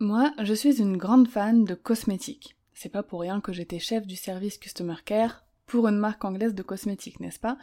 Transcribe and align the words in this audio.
Moi, 0.00 0.32
je 0.40 0.54
suis 0.54 0.80
une 0.80 0.96
grande 0.96 1.26
fan 1.26 1.64
de 1.64 1.74
cosmétiques. 1.74 2.54
C'est 2.72 2.88
pas 2.88 3.02
pour 3.02 3.20
rien 3.20 3.40
que 3.40 3.52
j'étais 3.52 3.80
chef 3.80 4.06
du 4.06 4.14
service 4.14 4.56
Customer 4.56 4.94
Care 5.04 5.42
pour 5.66 5.88
une 5.88 5.98
marque 5.98 6.24
anglaise 6.24 6.54
de 6.54 6.62
cosmétiques, 6.62 7.18
n'est-ce 7.18 7.40
pas? 7.40 7.58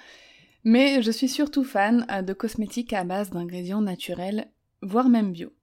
Mais 0.65 1.01
je 1.01 1.11
suis 1.11 1.29
surtout 1.29 1.63
fan 1.63 2.05
euh, 2.11 2.21
de 2.21 2.33
cosmétiques 2.33 2.91
à 2.91 3.05
base 3.05 3.29
d'ingrédients 3.29 3.79
naturels, 3.79 4.49
voire 4.81 5.07
même 5.07 5.31
bio. 5.31 5.53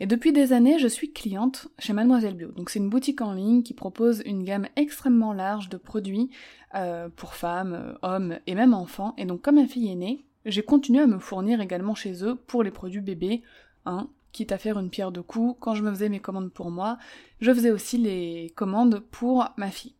Et 0.00 0.06
depuis 0.06 0.34
des 0.34 0.52
années, 0.52 0.78
je 0.78 0.86
suis 0.86 1.14
cliente 1.14 1.68
chez 1.78 1.94
Mademoiselle 1.94 2.34
Bio. 2.34 2.52
Donc 2.52 2.68
c'est 2.68 2.78
une 2.78 2.90
boutique 2.90 3.22
en 3.22 3.32
ligne 3.32 3.62
qui 3.62 3.72
propose 3.72 4.22
une 4.26 4.44
gamme 4.44 4.68
extrêmement 4.76 5.32
large 5.32 5.70
de 5.70 5.78
produits 5.78 6.28
euh, 6.74 7.08
pour 7.08 7.32
femmes, 7.32 7.72
euh, 7.72 7.94
hommes 8.02 8.38
et 8.46 8.54
même 8.54 8.74
enfants. 8.74 9.14
Et 9.16 9.24
donc 9.24 9.40
comme 9.40 9.54
ma 9.54 9.66
fille 9.66 9.90
est 9.90 9.96
née, 9.96 10.26
j'ai 10.44 10.62
continué 10.62 11.00
à 11.00 11.06
me 11.06 11.18
fournir 11.18 11.62
également 11.62 11.94
chez 11.94 12.22
eux 12.22 12.34
pour 12.34 12.62
les 12.62 12.70
produits 12.70 13.00
bébés, 13.00 13.42
hein, 13.86 14.10
quitte 14.32 14.52
à 14.52 14.58
faire 14.58 14.78
une 14.78 14.90
pierre 14.90 15.12
de 15.12 15.20
coups, 15.20 15.56
quand 15.60 15.74
je 15.74 15.82
me 15.82 15.90
faisais 15.90 16.08
mes 16.08 16.20
commandes 16.20 16.52
pour 16.52 16.70
moi, 16.70 16.98
je 17.40 17.52
faisais 17.52 17.70
aussi 17.70 17.98
les 17.98 18.52
commandes 18.56 19.00
pour 19.10 19.48
ma 19.56 19.70
fille. 19.70 19.94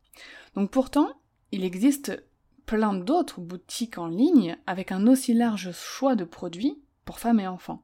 Donc 0.55 0.71
pourtant, 0.71 1.09
il 1.53 1.65
existe 1.65 2.23
plein 2.67 2.95
d'autres 2.95 3.41
boutiques 3.41 3.99
en 3.99 4.07
ligne 4.07 4.57
avec 4.67 4.93
un 4.93 5.07
aussi 5.07 5.33
large 5.33 5.73
choix 5.73 6.15
de 6.15 6.25
produits 6.25 6.79
pour 7.05 7.19
femmes 7.19 7.41
et 7.41 7.49
enfants. 7.49 7.83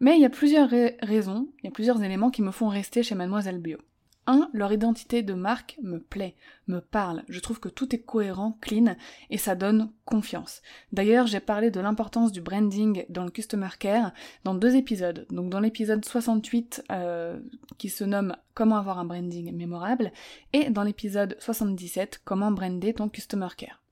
Mais 0.00 0.16
il 0.16 0.22
y 0.22 0.26
a 0.26 0.30
plusieurs 0.30 0.70
raisons, 1.02 1.48
il 1.58 1.64
y 1.64 1.68
a 1.68 1.72
plusieurs 1.72 2.02
éléments 2.02 2.30
qui 2.30 2.42
me 2.42 2.50
font 2.50 2.68
rester 2.68 3.02
chez 3.02 3.14
Mademoiselle 3.14 3.58
Bio. 3.58 3.78
1. 4.26 4.50
Leur 4.52 4.72
identité 4.72 5.22
de 5.22 5.34
marque 5.34 5.78
me 5.82 5.98
plaît, 5.98 6.34
me 6.66 6.80
parle. 6.80 7.22
Je 7.28 7.40
trouve 7.40 7.60
que 7.60 7.68
tout 7.68 7.94
est 7.94 8.00
cohérent, 8.00 8.58
clean, 8.60 8.96
et 9.30 9.38
ça 9.38 9.54
donne 9.54 9.90
confiance. 10.04 10.62
D'ailleurs, 10.92 11.26
j'ai 11.26 11.40
parlé 11.40 11.70
de 11.70 11.80
l'importance 11.80 12.32
du 12.32 12.40
branding 12.40 13.04
dans 13.08 13.24
le 13.24 13.30
Customer 13.30 13.68
Care 13.78 14.12
dans 14.44 14.54
deux 14.54 14.76
épisodes. 14.76 15.26
Donc 15.30 15.50
dans 15.50 15.60
l'épisode 15.60 16.04
68 16.04 16.84
euh, 16.90 17.38
qui 17.78 17.88
se 17.88 18.04
nomme 18.04 18.36
Comment 18.54 18.76
avoir 18.76 19.00
un 19.00 19.04
branding 19.04 19.52
mémorable, 19.52 20.12
et 20.52 20.70
dans 20.70 20.84
l'épisode 20.84 21.36
77 21.40 22.20
Comment 22.24 22.52
brander 22.52 22.94
ton 22.94 23.08
Customer 23.08 23.48
Care. 23.56 23.82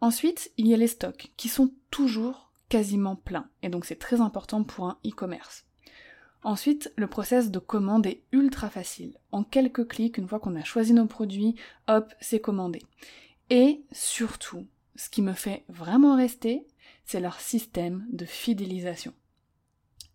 Ensuite, 0.00 0.50
il 0.56 0.66
y 0.66 0.74
a 0.74 0.76
les 0.76 0.88
stocks, 0.88 1.32
qui 1.36 1.48
sont 1.48 1.70
toujours 1.90 2.50
quasiment 2.68 3.14
pleins, 3.14 3.48
et 3.62 3.68
donc 3.68 3.84
c'est 3.84 3.98
très 3.98 4.20
important 4.20 4.64
pour 4.64 4.86
un 4.86 4.98
e-commerce. 5.06 5.64
Ensuite, 6.44 6.92
le 6.96 7.06
process 7.06 7.50
de 7.50 7.58
commande 7.58 8.06
est 8.06 8.22
ultra 8.30 8.68
facile. 8.68 9.16
En 9.32 9.44
quelques 9.44 9.88
clics, 9.88 10.18
une 10.18 10.28
fois 10.28 10.38
qu'on 10.38 10.56
a 10.56 10.62
choisi 10.62 10.92
nos 10.92 11.06
produits, 11.06 11.56
hop, 11.88 12.12
c'est 12.20 12.40
commandé. 12.40 12.82
Et 13.48 13.82
surtout, 13.92 14.66
ce 14.94 15.08
qui 15.08 15.22
me 15.22 15.32
fait 15.32 15.64
vraiment 15.68 16.16
rester, 16.16 16.66
c'est 17.06 17.20
leur 17.20 17.40
système 17.40 18.06
de 18.10 18.26
fidélisation. 18.26 19.14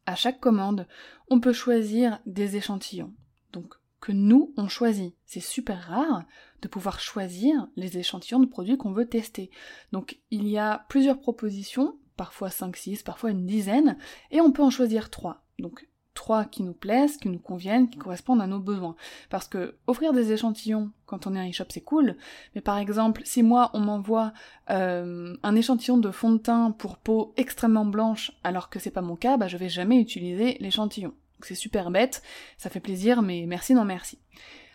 À 0.05 0.15
chaque 0.15 0.39
commande, 0.39 0.87
on 1.29 1.39
peut 1.39 1.53
choisir 1.53 2.19
des 2.27 2.55
échantillons. 2.55 3.13
Donc, 3.51 3.73
que 3.99 4.11
nous, 4.11 4.53
on 4.55 4.67
choisit. 4.67 5.15
C'est 5.25 5.39
super 5.39 5.87
rare 5.87 6.23
de 6.61 6.67
pouvoir 6.67 6.99
choisir 6.99 7.67
les 7.75 7.97
échantillons 7.97 8.39
de 8.39 8.45
produits 8.45 8.77
qu'on 8.77 8.93
veut 8.93 9.09
tester. 9.09 9.49
Donc, 9.91 10.19
il 10.29 10.47
y 10.47 10.59
a 10.59 10.85
plusieurs 10.89 11.19
propositions, 11.19 11.97
parfois 12.17 12.51
5, 12.51 12.75
6, 12.77 13.03
parfois 13.03 13.31
une 13.31 13.47
dizaine, 13.47 13.97
et 14.29 14.41
on 14.41 14.51
peut 14.51 14.63
en 14.63 14.69
choisir 14.69 15.09
3. 15.09 15.43
Donc, 15.57 15.88
trois 16.19 16.43
qui 16.43 16.63
nous 16.63 16.73
plaisent, 16.73 17.15
qui 17.15 17.29
nous 17.29 17.39
conviennent, 17.39 17.89
qui 17.89 17.97
correspondent 17.97 18.41
à 18.41 18.47
nos 18.47 18.59
besoins. 18.59 18.97
Parce 19.29 19.47
que 19.47 19.75
offrir 19.87 20.11
des 20.11 20.33
échantillons 20.33 20.91
quand 21.05 21.27
on 21.27 21.33
est 21.33 21.39
un 21.39 21.49
e-shop 21.49 21.67
c'est 21.69 21.79
cool, 21.79 22.17
mais 22.53 22.61
par 22.61 22.77
exemple 22.77 23.21
si 23.23 23.41
moi 23.41 23.71
on 23.73 23.79
m'envoie 23.79 24.33
euh, 24.69 25.33
un 25.43 25.55
échantillon 25.55 25.97
de 25.97 26.11
fond 26.11 26.33
de 26.33 26.37
teint 26.37 26.71
pour 26.71 26.97
peau 26.97 27.33
extrêmement 27.37 27.85
blanche 27.85 28.33
alors 28.43 28.69
que 28.69 28.79
c'est 28.79 28.91
pas 28.91 29.01
mon 29.01 29.15
cas, 29.15 29.37
bah 29.37 29.47
je 29.47 29.55
vais 29.55 29.69
jamais 29.69 30.01
utiliser 30.01 30.57
l'échantillon. 30.59 31.13
C'est 31.41 31.55
super 31.55 31.89
bête, 31.89 32.21
ça 32.57 32.69
fait 32.69 32.81
plaisir 32.81 33.21
mais 33.21 33.45
merci 33.47 33.73
non 33.73 33.85
merci. 33.85 34.19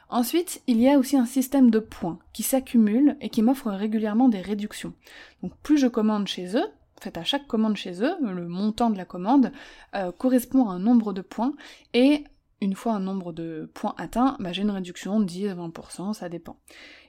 Ensuite, 0.08 0.62
il 0.66 0.80
y 0.80 0.88
a 0.88 0.98
aussi 0.98 1.16
un 1.18 1.26
système 1.26 1.70
de 1.70 1.78
points 1.78 2.18
qui 2.32 2.42
s'accumulent 2.42 3.16
et 3.20 3.28
qui 3.28 3.42
m'offre 3.42 3.70
régulièrement 3.70 4.28
des 4.28 4.40
réductions. 4.40 4.94
Donc 5.42 5.52
plus 5.62 5.76
je 5.76 5.88
commande 5.88 6.26
chez 6.26 6.56
eux, 6.56 6.68
à 7.14 7.24
chaque 7.24 7.46
commande 7.46 7.76
chez 7.76 8.02
eux, 8.02 8.14
le 8.20 8.46
montant 8.48 8.90
de 8.90 8.96
la 8.96 9.04
commande 9.04 9.52
euh, 9.94 10.12
correspond 10.12 10.68
à 10.68 10.72
un 10.72 10.78
nombre 10.78 11.12
de 11.12 11.22
points, 11.22 11.54
et 11.92 12.24
une 12.60 12.74
fois 12.74 12.94
un 12.94 13.00
nombre 13.00 13.32
de 13.32 13.70
points 13.74 13.94
atteint, 13.98 14.36
bah, 14.40 14.52
j'ai 14.52 14.62
une 14.62 14.70
réduction 14.70 15.20
de 15.20 15.26
10-20%, 15.26 16.14
ça 16.14 16.28
dépend. 16.28 16.58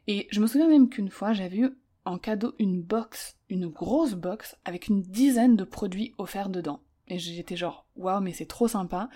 Et 0.08 0.28
je 0.32 0.42
me 0.42 0.48
souviens 0.48 0.68
même 0.68 0.90
qu'une 0.90 1.10
fois, 1.10 1.34
j'avais 1.34 1.58
eu 1.58 1.70
en 2.06 2.18
cadeau 2.18 2.54
une 2.60 2.82
box, 2.82 3.38
une 3.50 3.68
grosse 3.68 4.14
box, 4.14 4.58
avec 4.66 4.88
une 4.88 5.02
dizaine 5.02 5.56
de 5.56 5.64
produits 5.64 6.14
offerts 6.18 6.50
dedans. 6.50 6.82
Et 7.08 7.20
j'étais 7.20 7.56
genre, 7.56 7.86
waouh, 7.96 8.22
mais 8.22 8.34
c'est 8.34 8.48
trop 8.48 8.68
sympa, 8.68 9.10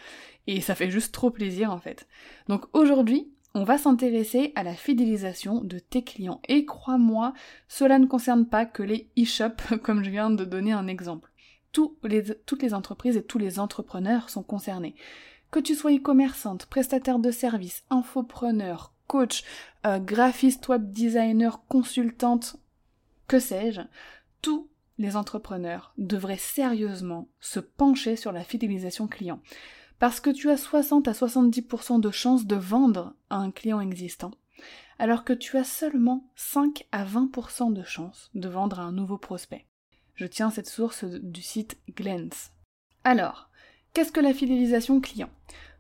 et 0.48 0.62
ça 0.62 0.76
fait 0.76 0.92
juste 0.92 1.14
trop 1.14 1.32
plaisir 1.32 1.72
en 1.72 1.80
fait. 1.80 2.08
Donc 2.48 2.66
aujourd'hui, 2.74 3.32
on 3.56 3.64
va 3.64 3.78
s'intéresser 3.78 4.52
à 4.56 4.64
la 4.64 4.74
fidélisation 4.74 5.62
de 5.62 5.80
tes 5.80 6.04
clients. 6.04 6.42
Et 6.48 6.66
crois-moi, 6.66 7.34
cela 7.68 8.00
ne 8.00 8.06
concerne 8.06 8.46
pas 8.46 8.66
que 8.66 8.84
les 8.84 9.10
e-shops, 9.18 9.78
comme 9.84 10.04
je 10.04 10.12
viens 10.12 10.30
de 10.30 10.46
donner 10.46 10.72
un 10.72 10.88
exemple. 10.88 11.32
toutes 11.72 12.62
les 12.62 12.74
entreprises 12.74 13.18
et 13.18 13.24
tous 13.24 13.38
les 13.38 13.60
entrepreneurs 13.60 14.30
sont 14.30 14.44
concernés. 14.44 14.96
Que 15.52 15.60
tu 15.60 15.74
sois 15.74 15.92
e-commerçante, 15.92 16.68
prestataire 16.68 17.18
de 17.18 17.32
services, 17.32 17.84
infopreneur, 17.90 18.94
coach, 19.08 19.44
euh, 19.88 19.98
graphiste, 19.98 20.68
web 20.68 20.92
designer, 20.92 21.64
consultante, 21.68 22.58
que 23.28 23.40
sais-je, 23.40 23.82
tous 24.42 24.70
les 25.00 25.16
entrepreneurs 25.16 25.94
devraient 25.98 26.38
sérieusement 26.38 27.28
se 27.40 27.60
pencher 27.60 28.16
sur 28.16 28.32
la 28.32 28.44
fidélisation 28.44 29.08
client 29.08 29.42
parce 30.00 30.20
que 30.20 30.30
tu 30.30 30.50
as 30.50 30.58
60 30.58 31.08
à 31.08 31.12
70% 31.12 32.00
de 32.00 32.12
chances 32.12 32.46
de 32.46 32.56
vendre 32.56 33.14
à 33.30 33.38
un 33.38 33.52
client 33.52 33.82
existant, 33.82 34.32
alors 34.98 35.24
que 35.24 35.34
tu 35.34 35.58
as 35.58 35.64
seulement 35.64 36.30
5 36.36 36.88
à 36.92 37.06
20% 37.06 37.74
de 37.74 37.84
chances 37.84 38.30
de 38.34 38.50
vendre 38.50 38.80
à 38.80 38.84
un 38.84 38.92
nouveau 38.92 39.18
prospect. 39.18 39.66
Je 40.16 40.26
tiens 40.26 40.50
cette 40.50 40.68
source 40.68 41.04
du 41.06 41.42
site 41.42 41.78
Glens. 41.96 42.52
Alors, 43.04 43.50
qu'est-ce 43.94 44.12
que 44.12 44.20
la 44.20 44.34
fidélisation 44.34 45.00
client? 45.00 45.30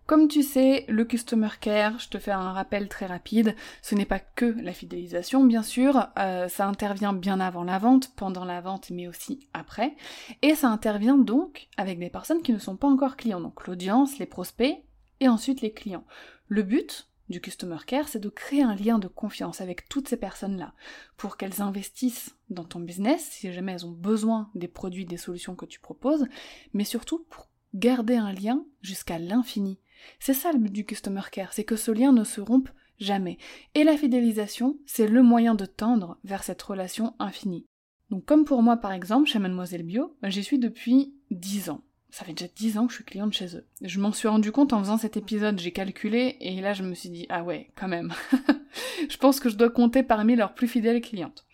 Comme 0.09 0.27
tu 0.27 0.41
sais, 0.41 0.85
le 0.87 1.05
Customer 1.05 1.49
Care, 1.61 1.99
je 1.99 2.09
te 2.09 2.17
fais 2.17 2.31
un 2.31 2.51
rappel 2.51 2.89
très 2.89 3.05
rapide, 3.05 3.55
ce 3.83 3.93
n'est 3.93 4.07
pas 4.07 4.17
que 4.17 4.45
la 4.59 4.73
fidélisation, 4.73 5.43
bien 5.43 5.61
sûr, 5.61 6.07
euh, 6.17 6.47
ça 6.47 6.65
intervient 6.65 7.13
bien 7.13 7.39
avant 7.39 7.63
la 7.63 7.77
vente, 7.77 8.15
pendant 8.15 8.43
la 8.43 8.59
vente, 8.59 8.89
mais 8.89 9.07
aussi 9.07 9.47
après, 9.53 9.95
et 10.41 10.55
ça 10.55 10.69
intervient 10.69 11.15
donc 11.15 11.67
avec 11.77 11.99
des 11.99 12.09
personnes 12.09 12.41
qui 12.41 12.53
ne 12.53 12.57
sont 12.57 12.75
pas 12.75 12.87
encore 12.87 13.17
clients, 13.17 13.39
donc 13.39 13.67
l'audience, 13.67 14.17
les 14.17 14.25
prospects, 14.25 14.83
et 15.19 15.29
ensuite 15.29 15.61
les 15.61 15.73
clients. 15.73 16.05
Le 16.47 16.63
but 16.63 17.07
du 17.29 17.39
Customer 17.39 17.77
Care, 17.85 18.07
c'est 18.07 18.17
de 18.17 18.29
créer 18.29 18.63
un 18.63 18.73
lien 18.73 18.97
de 18.97 19.07
confiance 19.07 19.61
avec 19.61 19.87
toutes 19.89 20.07
ces 20.07 20.17
personnes-là, 20.17 20.73
pour 21.17 21.37
qu'elles 21.37 21.61
investissent 21.61 22.35
dans 22.49 22.63
ton 22.63 22.79
business, 22.79 23.27
si 23.29 23.53
jamais 23.53 23.73
elles 23.73 23.85
ont 23.85 23.91
besoin 23.91 24.49
des 24.55 24.67
produits, 24.67 25.05
des 25.05 25.17
solutions 25.17 25.53
que 25.53 25.67
tu 25.67 25.79
proposes, 25.79 26.25
mais 26.73 26.83
surtout 26.83 27.27
pour 27.29 27.47
garder 27.75 28.15
un 28.15 28.33
lien 28.33 28.65
jusqu'à 28.81 29.19
l'infini 29.19 29.77
c'est 30.19 30.33
ça 30.33 30.51
le 30.51 30.59
but 30.59 30.71
du 30.71 30.85
Customer 30.85 31.21
Care, 31.31 31.53
c'est 31.53 31.63
que 31.63 31.75
ce 31.75 31.91
lien 31.91 32.11
ne 32.11 32.23
se 32.23 32.41
rompe 32.41 32.69
jamais. 32.99 33.37
Et 33.75 33.83
la 33.83 33.97
fidélisation, 33.97 34.77
c'est 34.85 35.07
le 35.07 35.23
moyen 35.23 35.55
de 35.55 35.65
tendre 35.65 36.17
vers 36.23 36.43
cette 36.43 36.61
relation 36.61 37.13
infinie. 37.19 37.65
Donc 38.09 38.25
comme 38.25 38.45
pour 38.45 38.61
moi 38.61 38.77
par 38.77 38.91
exemple, 38.91 39.29
chez 39.29 39.39
Mademoiselle 39.39 39.83
Bio, 39.83 40.15
j'y 40.23 40.43
suis 40.43 40.59
depuis 40.59 41.13
10 41.31 41.69
ans. 41.69 41.81
Ça 42.11 42.25
fait 42.25 42.33
déjà 42.33 42.49
10 42.55 42.77
ans 42.79 42.85
que 42.87 42.91
je 42.91 42.97
suis 42.97 43.05
cliente 43.05 43.33
chez 43.33 43.55
eux. 43.55 43.65
Je 43.81 43.99
m'en 43.99 44.11
suis 44.11 44.27
rendu 44.27 44.51
compte 44.51 44.73
en 44.73 44.79
faisant 44.79 44.97
cet 44.97 45.15
épisode, 45.15 45.59
j'ai 45.59 45.71
calculé, 45.71 46.37
et 46.41 46.59
là 46.59 46.73
je 46.73 46.83
me 46.83 46.95
suis 46.95 47.09
dit, 47.09 47.27
ah 47.29 47.43
ouais, 47.43 47.69
quand 47.75 47.87
même. 47.87 48.13
je 49.09 49.17
pense 49.17 49.39
que 49.39 49.49
je 49.49 49.55
dois 49.55 49.69
compter 49.69 50.01
parmi 50.01 50.35
leurs 50.35 50.55
plus 50.55 50.67
fidèles 50.67 51.01
clientes. 51.01 51.45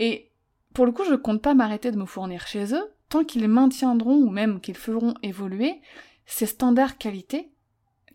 Et 0.00 0.30
pour 0.74 0.86
le 0.86 0.92
coup, 0.92 1.04
je 1.04 1.14
compte 1.14 1.42
pas 1.42 1.54
m'arrêter 1.54 1.90
de 1.90 1.96
me 1.96 2.06
fournir 2.06 2.46
chez 2.46 2.74
eux, 2.74 2.92
tant 3.08 3.24
qu'ils 3.24 3.48
maintiendront 3.48 4.16
ou 4.16 4.30
même 4.30 4.60
qu'ils 4.60 4.76
feront 4.76 5.14
évoluer 5.22 5.80
ces 6.26 6.46
standards 6.46 6.96
qualité 6.96 7.50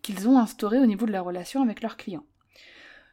qu'ils 0.06 0.28
ont 0.28 0.38
instauré 0.38 0.78
au 0.78 0.86
niveau 0.86 1.04
de 1.04 1.10
la 1.10 1.20
relation 1.20 1.62
avec 1.62 1.82
leurs 1.82 1.96
clients. 1.96 2.24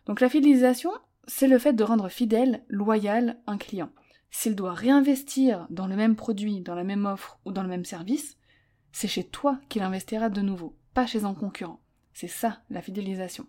Donc 0.06 0.22
la 0.22 0.30
fidélisation, 0.30 0.92
c'est 1.26 1.48
le 1.48 1.58
fait 1.58 1.74
de 1.74 1.84
rendre 1.84 2.08
fidèle, 2.08 2.64
loyal 2.68 3.40
un 3.48 3.58
client. 3.58 3.90
S'il 4.30 4.56
doit 4.56 4.74
réinvestir 4.74 5.66
dans 5.72 5.88
le 5.88 5.96
même 5.96 6.16
produit, 6.16 6.62
dans 6.62 6.76
la 6.76 6.84
même 6.84 7.08
offre 7.08 7.40
ou 7.46 7.52
dans 7.52 7.64
le 7.64 7.68
même 7.68 7.84
service, 7.84 8.38
c'est 8.92 9.08
chez 9.08 9.24
toi 9.24 9.60
qu'il 9.70 9.82
investira 9.82 10.30
de 10.30 10.42
nouveau, 10.42 10.78
pas 10.94 11.08
chez 11.08 11.24
un 11.24 11.34
concurrent. 11.34 11.80
C'est 12.14 12.28
ça, 12.28 12.60
la 12.70 12.84
fidélisation. 12.84 13.48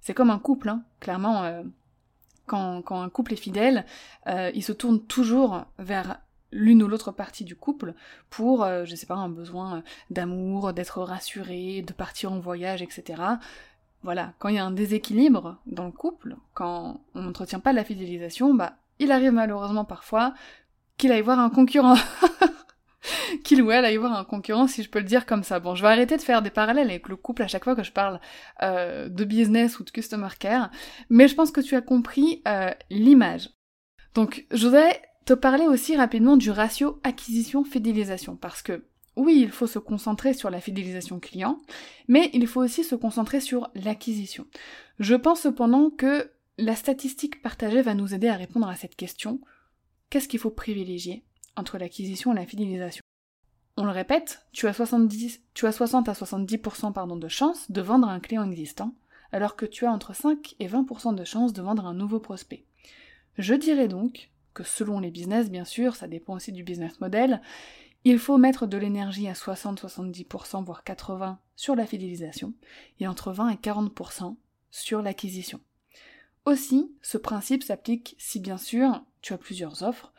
C'est 0.00 0.14
comme 0.14 0.30
un 0.30 0.38
couple, 0.38 0.68
hein. 0.68 0.84
clairement, 1.00 1.42
euh, 1.42 1.64
quand, 2.46 2.80
quand, 2.82 3.00
un 3.00 3.08
couple 3.08 3.32
est 3.32 3.36
fidèle, 3.36 3.86
euh, 4.28 4.52
il 4.54 4.62
se 4.62 4.72
tourne 4.72 5.04
toujours 5.04 5.64
vers 5.80 6.20
l'une 6.54 6.82
ou 6.82 6.88
l'autre 6.88 7.12
partie 7.12 7.44
du 7.44 7.56
couple 7.56 7.94
pour, 8.30 8.64
euh, 8.64 8.84
je 8.84 8.94
sais 8.94 9.06
pas, 9.06 9.16
un 9.16 9.28
besoin 9.28 9.82
d'amour, 10.10 10.72
d'être 10.72 11.02
rassuré, 11.02 11.82
de 11.82 11.92
partir 11.92 12.32
en 12.32 12.38
voyage, 12.38 12.80
etc. 12.80 13.22
Voilà, 14.02 14.34
quand 14.38 14.48
il 14.48 14.56
y 14.56 14.58
a 14.58 14.64
un 14.64 14.70
déséquilibre 14.70 15.58
dans 15.66 15.86
le 15.86 15.92
couple, 15.92 16.36
quand 16.54 17.00
on 17.14 17.22
n'entretient 17.22 17.60
pas 17.60 17.72
la 17.72 17.84
fidélisation, 17.84 18.54
bah, 18.54 18.76
il 18.98 19.10
arrive 19.12 19.32
malheureusement 19.32 19.84
parfois 19.84 20.34
qu'il 20.96 21.10
aille 21.10 21.22
voir 21.22 21.38
un 21.38 21.50
concurrent. 21.50 21.96
qu'il 23.44 23.62
ou 23.62 23.70
elle 23.70 23.84
aille 23.84 23.96
voir 23.96 24.12
un 24.12 24.24
concurrent, 24.24 24.66
si 24.66 24.82
je 24.82 24.90
peux 24.90 24.98
le 24.98 25.04
dire 25.04 25.26
comme 25.26 25.42
ça. 25.42 25.60
Bon, 25.60 25.74
je 25.74 25.82
vais 25.82 25.88
arrêter 25.88 26.16
de 26.16 26.22
faire 26.22 26.42
des 26.42 26.50
parallèles 26.50 26.90
avec 26.90 27.08
le 27.08 27.16
couple 27.16 27.42
à 27.42 27.48
chaque 27.48 27.64
fois 27.64 27.74
que 27.74 27.82
je 27.82 27.92
parle 27.92 28.20
euh, 28.62 29.08
de 29.08 29.24
business 29.24 29.78
ou 29.78 29.84
de 29.84 29.90
customer 29.90 30.28
care, 30.38 30.70
mais 31.10 31.28
je 31.28 31.34
pense 31.34 31.50
que 31.50 31.60
tu 31.60 31.74
as 31.74 31.82
compris 31.82 32.42
euh, 32.46 32.70
l'image. 32.90 33.50
Donc, 34.14 34.46
je 34.52 34.66
voudrais 34.66 35.02
te 35.24 35.32
parler 35.32 35.66
aussi 35.66 35.96
rapidement 35.96 36.36
du 36.36 36.50
ratio 36.50 37.00
acquisition-fidélisation, 37.02 38.36
parce 38.36 38.62
que 38.62 38.84
oui, 39.16 39.40
il 39.40 39.50
faut 39.50 39.66
se 39.66 39.78
concentrer 39.78 40.34
sur 40.34 40.50
la 40.50 40.60
fidélisation 40.60 41.20
client, 41.20 41.60
mais 42.08 42.30
il 42.32 42.46
faut 42.46 42.62
aussi 42.62 42.82
se 42.82 42.94
concentrer 42.94 43.40
sur 43.40 43.70
l'acquisition. 43.74 44.46
Je 44.98 45.14
pense 45.14 45.40
cependant 45.40 45.90
que 45.90 46.30
la 46.58 46.74
statistique 46.74 47.42
partagée 47.42 47.82
va 47.82 47.94
nous 47.94 48.14
aider 48.14 48.28
à 48.28 48.36
répondre 48.36 48.68
à 48.68 48.76
cette 48.76 48.96
question. 48.96 49.40
Qu'est-ce 50.10 50.28
qu'il 50.28 50.40
faut 50.40 50.50
privilégier 50.50 51.24
entre 51.56 51.78
l'acquisition 51.78 52.32
et 52.32 52.36
la 52.36 52.46
fidélisation? 52.46 53.02
On 53.76 53.84
le 53.84 53.90
répète, 53.90 54.46
tu 54.52 54.68
as, 54.68 54.72
70, 54.72 55.40
tu 55.52 55.66
as 55.66 55.72
60 55.72 56.08
à 56.08 56.12
70% 56.12 56.92
pardon, 56.92 57.16
de 57.16 57.28
chances 57.28 57.70
de 57.70 57.80
vendre 57.80 58.08
un 58.08 58.20
client 58.20 58.48
existant, 58.48 58.94
alors 59.32 59.56
que 59.56 59.66
tu 59.66 59.86
as 59.86 59.92
entre 59.92 60.14
5 60.14 60.54
et 60.60 60.68
20% 60.68 61.14
de 61.14 61.24
chances 61.24 61.52
de 61.52 61.62
vendre 61.62 61.86
un 61.86 61.94
nouveau 61.94 62.20
prospect. 62.20 62.66
Je 63.36 63.54
dirais 63.54 63.88
donc 63.88 64.30
que 64.54 64.62
selon 64.62 65.00
les 65.00 65.10
business, 65.10 65.50
bien 65.50 65.64
sûr, 65.64 65.96
ça 65.96 66.08
dépend 66.08 66.34
aussi 66.34 66.52
du 66.52 66.62
business 66.62 67.00
model, 67.00 67.42
il 68.04 68.18
faut 68.18 68.36
mettre 68.36 68.66
de 68.66 68.76
l'énergie 68.76 69.28
à 69.28 69.32
60-70%, 69.32 70.64
voire 70.64 70.84
80% 70.84 71.36
sur 71.56 71.74
la 71.74 71.86
fidélisation, 71.86 72.52
et 73.00 73.06
entre 73.06 73.32
20 73.32 73.50
et 73.50 73.54
40% 73.56 74.36
sur 74.70 75.02
l'acquisition. 75.02 75.60
Aussi, 76.44 76.92
ce 77.00 77.16
principe 77.16 77.62
s'applique 77.62 78.14
si 78.18 78.40
bien 78.40 78.58
sûr 78.58 79.02
tu 79.22 79.32
as 79.32 79.38
plusieurs 79.38 79.82
offres 79.82 80.12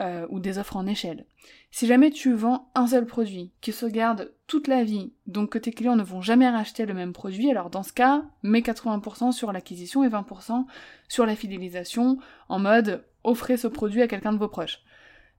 euh, 0.00 0.26
ou 0.30 0.40
des 0.40 0.58
offres 0.58 0.76
en 0.76 0.86
échelle. 0.86 1.26
Si 1.70 1.86
jamais 1.86 2.10
tu 2.10 2.32
vends 2.32 2.70
un 2.74 2.86
seul 2.86 3.04
produit 3.04 3.52
qui 3.60 3.72
se 3.72 3.84
garde 3.84 4.32
toute 4.46 4.68
la 4.68 4.84
vie, 4.84 5.12
donc 5.26 5.50
que 5.50 5.58
tes 5.58 5.72
clients 5.72 5.96
ne 5.96 6.02
vont 6.02 6.22
jamais 6.22 6.48
racheter 6.48 6.86
le 6.86 6.94
même 6.94 7.12
produit, 7.12 7.50
alors 7.50 7.68
dans 7.68 7.82
ce 7.82 7.92
cas, 7.92 8.24
mets 8.42 8.60
80% 8.60 9.32
sur 9.32 9.52
l'acquisition 9.52 10.02
et 10.02 10.08
20% 10.08 10.64
sur 11.08 11.26
la 11.26 11.36
fidélisation 11.36 12.18
en 12.48 12.58
mode 12.58 13.04
offrez 13.26 13.56
ce 13.56 13.68
produit 13.68 14.02
à 14.02 14.08
quelqu'un 14.08 14.32
de 14.32 14.38
vos 14.38 14.48
proches. 14.48 14.80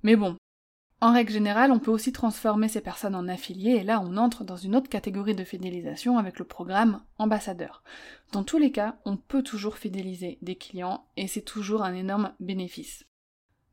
Mais 0.04 0.16
bon, 0.16 0.36
en 1.00 1.14
règle 1.14 1.32
générale, 1.32 1.72
on 1.72 1.80
peut 1.80 1.92
aussi 1.92 2.12
transformer 2.12 2.68
ces 2.68 2.82
personnes 2.82 3.16
en 3.16 3.28
affiliés 3.28 3.76
et 3.76 3.84
là 3.84 4.02
on 4.02 4.18
entre 4.18 4.44
dans 4.44 4.56
une 4.56 4.76
autre 4.76 4.90
catégorie 4.90 5.36
de 5.36 5.44
fidélisation 5.44 6.18
avec 6.18 6.40
le 6.40 6.46
programme 6.46 7.02
ambassadeur. 7.18 7.84
Dans 8.32 8.44
tous 8.44 8.58
les 8.58 8.72
cas, 8.72 8.98
on 9.06 9.16
peut 9.16 9.44
toujours 9.44 9.78
fidéliser 9.78 10.38
des 10.42 10.56
clients 10.56 11.06
et 11.16 11.28
c'est 11.28 11.42
toujours 11.42 11.84
un 11.84 11.94
énorme 11.94 12.34
bénéfice. 12.40 13.06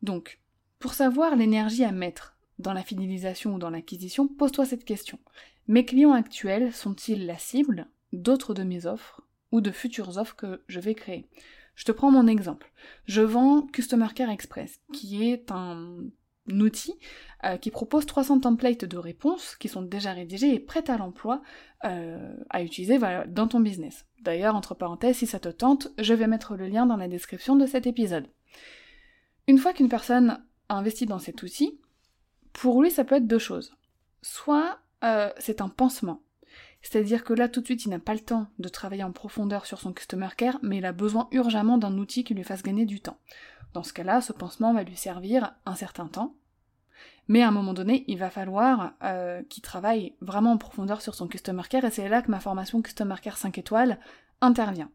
Donc, 0.02 0.40
pour 0.78 0.92
savoir 0.92 1.34
l'énergie 1.34 1.84
à 1.84 1.92
mettre 1.92 2.36
dans 2.58 2.74
la 2.74 2.82
fidélisation 2.82 3.54
ou 3.54 3.58
dans 3.58 3.70
l'acquisition, 3.70 4.28
pose-toi 4.28 4.66
cette 4.66 4.84
question. 4.84 5.18
Mes 5.66 5.86
clients 5.86 6.12
actuels 6.12 6.74
sont-ils 6.74 7.24
la 7.24 7.38
cible 7.38 7.88
d'autres 8.12 8.52
de 8.52 8.62
mes 8.62 8.84
offres 8.84 9.22
ou 9.50 9.62
de 9.62 9.70
futures 9.70 10.18
offres 10.18 10.36
que 10.36 10.62
je 10.68 10.78
vais 10.78 10.94
créer? 10.94 11.26
Je 11.74 11.84
te 11.84 11.92
prends 11.92 12.10
mon 12.10 12.26
exemple. 12.26 12.72
Je 13.06 13.22
vends 13.22 13.62
Customer 13.62 14.08
Care 14.14 14.30
Express, 14.30 14.80
qui 14.92 15.28
est 15.28 15.50
un 15.50 16.04
outil 16.50 16.94
euh, 17.44 17.56
qui 17.56 17.70
propose 17.70 18.06
300 18.06 18.40
templates 18.40 18.84
de 18.84 18.96
réponses 18.98 19.56
qui 19.56 19.68
sont 19.68 19.82
déjà 19.82 20.12
rédigés 20.12 20.54
et 20.54 20.60
prêts 20.60 20.90
à 20.90 20.98
l'emploi 20.98 21.42
euh, 21.84 22.34
à 22.50 22.62
utiliser 22.62 22.98
dans 23.28 23.48
ton 23.48 23.60
business. 23.60 24.06
D'ailleurs, 24.20 24.54
entre 24.54 24.74
parenthèses, 24.74 25.16
si 25.16 25.26
ça 25.26 25.40
te 25.40 25.48
tente, 25.48 25.88
je 25.98 26.14
vais 26.14 26.26
mettre 26.26 26.56
le 26.56 26.66
lien 26.66 26.86
dans 26.86 26.96
la 26.96 27.08
description 27.08 27.56
de 27.56 27.66
cet 27.66 27.86
épisode. 27.86 28.28
Une 29.46 29.58
fois 29.58 29.72
qu'une 29.72 29.88
personne 29.88 30.42
a 30.68 30.76
investi 30.76 31.06
dans 31.06 31.18
cet 31.18 31.42
outil, 31.42 31.80
pour 32.52 32.82
lui, 32.82 32.90
ça 32.90 33.04
peut 33.04 33.16
être 33.16 33.26
deux 33.26 33.38
choses. 33.38 33.74
Soit 34.22 34.78
euh, 35.02 35.30
c'est 35.38 35.60
un 35.60 35.68
pansement, 35.68 36.22
c'est-à-dire 36.84 37.24
que 37.24 37.32
là, 37.32 37.48
tout 37.48 37.62
de 37.62 37.64
suite, 37.64 37.86
il 37.86 37.88
n'a 37.88 37.98
pas 37.98 38.12
le 38.12 38.20
temps 38.20 38.46
de 38.58 38.68
travailler 38.68 39.04
en 39.04 39.10
profondeur 39.10 39.64
sur 39.64 39.80
son 39.80 39.94
customer 39.94 40.28
care, 40.36 40.58
mais 40.62 40.76
il 40.76 40.84
a 40.84 40.92
besoin 40.92 41.28
urgemment 41.32 41.78
d'un 41.78 41.96
outil 41.96 42.24
qui 42.24 42.34
lui 42.34 42.44
fasse 42.44 42.62
gagner 42.62 42.84
du 42.84 43.00
temps. 43.00 43.16
Dans 43.72 43.82
ce 43.82 43.94
cas-là, 43.94 44.20
ce 44.20 44.34
pansement 44.34 44.74
va 44.74 44.82
lui 44.82 44.94
servir 44.94 45.54
un 45.64 45.76
certain 45.76 46.08
temps, 46.08 46.36
mais 47.26 47.42
à 47.42 47.48
un 47.48 47.52
moment 47.52 47.72
donné, 47.72 48.04
il 48.06 48.18
va 48.18 48.28
falloir 48.28 48.92
euh, 49.02 49.42
qu'il 49.44 49.62
travaille 49.62 50.14
vraiment 50.20 50.52
en 50.52 50.58
profondeur 50.58 51.00
sur 51.00 51.14
son 51.14 51.26
Customer 51.26 51.62
Care, 51.70 51.86
et 51.86 51.90
c'est 51.90 52.06
là 52.06 52.20
que 52.20 52.30
ma 52.30 52.38
formation 52.38 52.82
Customer 52.82 53.16
Care 53.20 53.38
5 53.38 53.56
étoiles 53.56 53.98
intervient. 54.42 54.90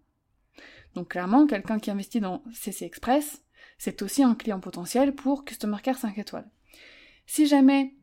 Donc 0.93 1.09
clairement, 1.09 1.47
quelqu'un 1.47 1.79
qui 1.79 1.89
investit 1.89 2.19
dans 2.19 2.43
CC 2.53 2.85
Express, 2.85 3.43
c'est 3.79 4.03
aussi 4.03 4.21
un 4.21 4.35
client 4.35 4.59
potentiel 4.59 5.15
pour 5.15 5.43
Customer 5.43 5.77
Care 5.81 5.97
5 5.97 6.19
étoiles. 6.19 6.49
Si 7.25 7.47
jamais 7.47 7.95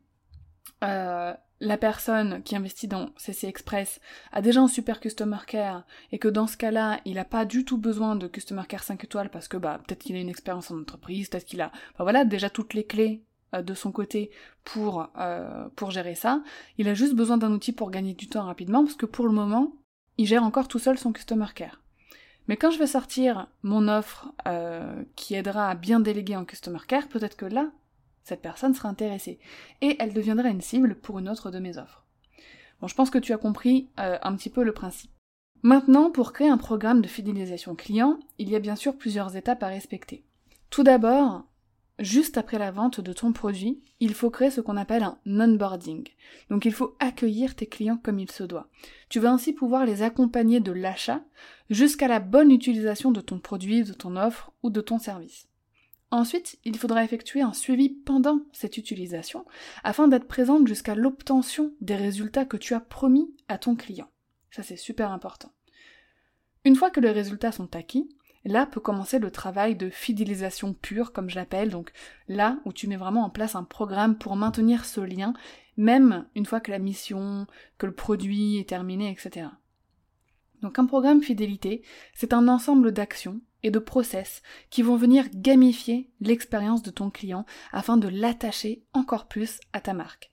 euh, 0.83 1.35
la 1.61 1.79
personne 1.79 2.43
qui 2.43 2.55
investit 2.55 2.89
dans 2.89 3.11
CC 3.17 3.47
Express 3.47 4.01
a 4.33 4.43
déjà 4.43 4.61
un 4.61 4.69
super 4.69 5.01
Customer 5.01 5.39
Care 5.47 5.85
et 6.13 6.19
que 6.19 6.29
dans 6.29 6.47
ce 6.47 6.57
cas-là, 6.57 7.01
il 7.05 7.15
n'a 7.15 7.25
pas 7.25 7.45
du 7.45 7.65
tout 7.65 7.79
besoin 7.79 8.17
de 8.17 8.27
Customer 8.27 8.63
Care 8.69 8.83
5 8.83 9.03
étoiles 9.05 9.31
parce 9.31 9.49
que 9.49 9.57
bah 9.57 9.81
peut-être 9.87 10.03
qu'il 10.03 10.17
a 10.17 10.21
une 10.21 10.29
expérience 10.29 10.71
en 10.71 10.79
entreprise, 10.79 11.29
peut-être 11.29 11.47
qu'il 11.47 11.61
a 11.61 11.69
bah, 11.99 12.05
voilà 12.05 12.25
déjà 12.25 12.51
toutes 12.51 12.75
les 12.75 12.85
clés 12.85 13.23
euh, 13.55 13.63
de 13.63 13.75
son 13.75 13.91
côté 13.93 14.31
pour 14.65 15.09
euh, 15.19 15.69
pour 15.77 15.91
gérer 15.91 16.15
ça. 16.15 16.43
Il 16.79 16.89
a 16.89 16.95
juste 16.95 17.15
besoin 17.15 17.39
d'un 17.39 17.53
outil 17.53 17.73
pour 17.73 17.91
gagner 17.91 18.15
du 18.15 18.29
temps 18.29 18.45
rapidement 18.45 18.85
parce 18.85 18.97
que 18.97 19.07
pour 19.07 19.27
le 19.27 19.33
moment, 19.33 19.73
il 20.19 20.27
gère 20.27 20.45
encore 20.45 20.69
tout 20.69 20.79
seul 20.79 20.99
son 20.99 21.13
Customer 21.13 21.47
Care. 21.55 21.81
Mais 22.49 22.57
quand 22.57 22.71
je 22.71 22.79
vais 22.79 22.87
sortir 22.87 23.49
mon 23.63 23.89
offre 23.89 24.33
euh, 24.47 25.03
qui 25.17 25.35
aidera 25.35 25.71
à 25.71 25.75
bien 25.75 26.01
déléguer 26.01 26.37
en 26.37 26.45
Customer 26.45 26.79
Care, 26.87 27.09
peut-être 27.09 27.37
que 27.37 27.47
là, 27.47 27.71
cette 28.27 28.43
personne 28.43 28.75
sera 28.75 28.89
intéressée. 28.89 29.39
Et 29.83 29.97
elle 30.01 30.13
deviendra 30.13 30.49
une 30.49 30.61
cible 30.61 30.97
pour 30.97 31.21
une 31.21 31.29
autre 31.29 31.53
de 31.53 31.61
mes 31.61 31.79
offres. 31.79 32.05
Bon, 32.81 32.89
je 32.89 32.95
pense 32.97 33.09
que 33.09 33.19
tu 33.19 33.33
as 33.33 33.39
compris 33.39 33.89
euh, 34.01 34.19
un 34.21 34.35
petit 34.35 34.51
peu 34.51 34.65
le 34.65 34.73
principe. 34.73 35.13
Maintenant, 35.63 36.11
pour 36.11 36.33
créer 36.33 36.49
un 36.49 36.59
programme 36.59 37.03
de 37.03 37.07
fidélisation 37.07 37.77
client, 37.77 38.19
il 38.39 38.51
y 38.51 38.57
a 38.57 38.59
bien 38.59 38.75
sûr 38.75 38.97
plusieurs 38.97 39.37
étapes 39.37 39.63
à 39.63 39.69
respecter. 39.69 40.25
Tout 40.71 40.83
d'abord, 40.83 41.45
juste 42.01 42.37
après 42.37 42.59
la 42.59 42.73
vente 42.73 43.01
de 43.01 43.13
ton 43.13 43.33
produit, 43.33 43.81
il 44.01 44.13
faut 44.13 44.31
créer 44.31 44.51
ce 44.51 44.61
qu'on 44.61 44.77
appelle 44.77 45.05
un 45.05 45.19
onboarding. 45.25 46.09
Donc 46.51 46.65
il 46.65 46.73
faut 46.73 46.97
accueillir 46.99 47.55
tes 47.55 47.67
clients 47.69 48.01
comme 48.03 48.19
il 48.19 48.31
se 48.33 48.43
doit. 48.43 48.69
Tu 49.09 49.21
vas 49.21 49.31
ainsi 49.31 49.53
pouvoir 49.53 49.87
les 49.87 50.03
accompagner 50.03 50.59
de 50.59 50.73
l'achat 50.73 51.23
jusqu'à 51.71 52.09
la 52.09 52.19
bonne 52.19 52.51
utilisation 52.51 53.13
de 53.13 53.21
ton 53.21 53.39
produit, 53.39 53.85
de 53.85 53.93
ton 53.93 54.17
offre 54.17 54.51
ou 54.65 54.71
de 54.71 54.81
ton 54.81 54.99
service. 54.99 55.47
Ensuite, 56.17 56.59
il 56.65 56.79
faudra 56.79 57.05
effectuer 57.05 57.43
un 57.43 57.53
suivi 57.53 57.91
pendant 57.91 58.41
cette 58.51 58.79
utilisation 58.79 59.45
afin 59.85 60.09
d'être 60.09 60.27
présente 60.27 60.67
jusqu'à 60.67 60.95
l'obtention 60.95 61.75
des 61.83 61.95
résultats 61.95 62.47
que 62.47 62.57
tu 62.57 62.73
as 62.73 62.81
promis 62.81 63.37
à 63.49 63.59
ton 63.59 63.77
client. 63.77 64.09
Ça 64.51 64.63
c'est 64.63 64.79
super 64.79 65.13
important. 65.13 65.53
Une 66.65 66.75
fois 66.75 66.89
que 66.89 67.01
les 67.01 67.11
résultats 67.11 67.53
sont 67.53 67.77
acquis, 67.77 68.09
là 68.47 68.65
peut 68.65 68.81
commencer 68.81 69.19
le 69.19 69.31
travail 69.31 69.77
de 69.77 69.91
fidélisation 69.91 70.73
pure, 70.73 71.13
comme 71.13 71.29
je 71.29 71.35
l'appelle, 71.35 71.69
donc 71.69 71.93
là 72.29 72.61
où 72.65 72.73
tu 72.73 72.89
mets 72.89 72.97
vraiment 72.97 73.25
en 73.25 73.31
place 73.31 73.55
un 73.55 73.65
programme 73.65 74.17
pour 74.17 74.37
maintenir 74.37 74.87
ce 74.87 75.03
lien, 75.03 75.35
même 75.77 76.27
une 76.35 76.47
fois 76.47 76.61
que 76.61 76.71
la 76.71 76.79
mission, 76.79 77.47
que 77.77 77.85
le 77.85 77.95
produit 77.95 78.57
est 78.57 78.71
terminé, 78.71 79.11
etc. 79.11 79.49
Donc 80.63 80.79
un 80.79 80.87
programme 80.87 81.23
fidélité, 81.23 81.83
c'est 82.15 82.33
un 82.33 82.49
ensemble 82.49 82.93
d'actions 82.93 83.43
et 83.63 83.71
de 83.71 83.79
process 83.79 84.43
qui 84.71 84.83
vont 84.83 84.97
venir 84.97 85.27
gamifier 85.35 86.11
l'expérience 86.21 86.83
de 86.83 86.91
ton 86.91 87.11
client 87.11 87.45
afin 87.73 87.97
de 87.97 88.09
l'attacher 88.09 88.85
encore 88.93 89.27
plus 89.27 89.59
à 89.73 89.81
ta 89.81 89.95
marque. 89.95 90.31